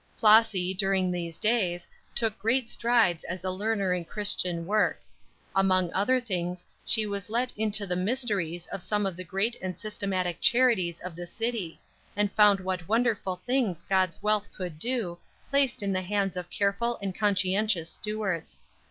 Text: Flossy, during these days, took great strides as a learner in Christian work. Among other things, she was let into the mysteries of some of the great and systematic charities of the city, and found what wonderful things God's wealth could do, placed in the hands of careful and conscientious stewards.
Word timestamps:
Flossy, 0.17 0.73
during 0.73 1.11
these 1.11 1.37
days, 1.37 1.87
took 2.15 2.35
great 2.39 2.71
strides 2.71 3.23
as 3.25 3.43
a 3.43 3.51
learner 3.51 3.93
in 3.93 4.03
Christian 4.03 4.65
work. 4.65 4.99
Among 5.55 5.93
other 5.93 6.19
things, 6.19 6.65
she 6.83 7.05
was 7.05 7.29
let 7.29 7.53
into 7.55 7.85
the 7.85 7.95
mysteries 7.95 8.65
of 8.71 8.81
some 8.81 9.05
of 9.05 9.15
the 9.15 9.23
great 9.23 9.57
and 9.61 9.79
systematic 9.79 10.41
charities 10.41 10.99
of 11.01 11.15
the 11.15 11.27
city, 11.27 11.79
and 12.15 12.31
found 12.31 12.59
what 12.61 12.87
wonderful 12.87 13.43
things 13.45 13.83
God's 13.87 14.23
wealth 14.23 14.49
could 14.57 14.79
do, 14.79 15.19
placed 15.51 15.83
in 15.83 15.93
the 15.93 16.01
hands 16.01 16.35
of 16.35 16.49
careful 16.49 16.97
and 16.99 17.13
conscientious 17.13 17.87
stewards. 17.91 18.59